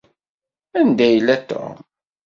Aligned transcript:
Anda 0.79 1.05
yella 1.11 1.35
Tom? 1.49 1.75